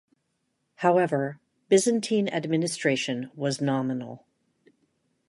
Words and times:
However, 0.77 1.39
Byzantine 1.69 2.27
administration 2.27 3.29
was 3.35 3.61
nominal. 3.61 4.25